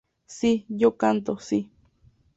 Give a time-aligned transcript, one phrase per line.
[0.37, 0.51] Si,
[0.81, 1.59] yo canto, si.